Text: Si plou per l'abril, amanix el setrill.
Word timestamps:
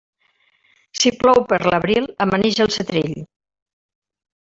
Si 1.01 1.11
plou 1.19 1.43
per 1.53 1.59
l'abril, 1.73 2.09
amanix 2.27 2.61
el 2.67 2.75
setrill. 2.79 3.17